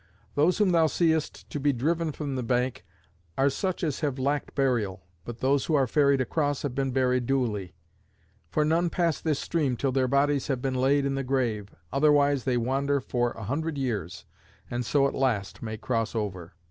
[0.33, 2.87] Those whom thou seest to be driven from the bank
[3.37, 7.27] are such as have lacked burial, but those who are ferried across have been buried
[7.27, 7.75] duly;
[8.49, 12.45] for none pass this stream till their bodies have been laid in the grave, otherwise
[12.45, 14.25] they wander for a hundred years,
[14.71, 16.55] and so at last may cross over."